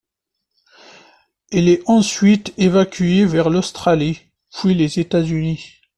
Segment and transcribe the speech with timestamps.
[1.51, 5.75] Il est ensuite évacué vers l'Australie, puis les États-Unis.